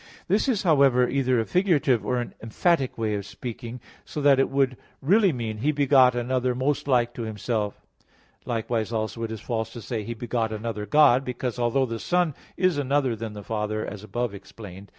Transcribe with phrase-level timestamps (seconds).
[0.27, 4.49] This is, however, either a figurative or an emphatic way of speaking, so that it
[4.49, 7.85] would really mean, "He begot another most like to Himself."
[8.43, 12.33] Likewise also it is false to say, "He begot another God," because although the Son
[12.57, 14.87] is another than the Father, as above explained (Q.
[14.87, 14.89] 31, A.